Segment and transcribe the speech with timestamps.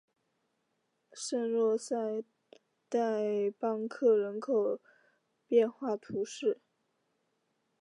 [1.13, 1.95] 圣若塞
[2.89, 4.79] 代邦克人口
[5.47, 6.59] 变化图示